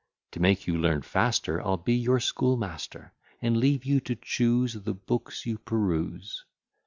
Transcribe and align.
[To 0.31 0.39
make 0.39 0.65
you 0.65 0.79
learn 0.81 1.03
faster, 1.03 1.61
I'll 1.63 1.77
be 1.77 1.93
your 1.93 2.19
schoolmaster 2.19 3.13
And 3.39 3.55
leave 3.57 3.85
you 3.85 3.99
to 3.99 4.15
choose 4.15 4.73
The 4.73 4.95
books 4.95 5.45
you 5.45 5.59
peruse. 5.59 6.43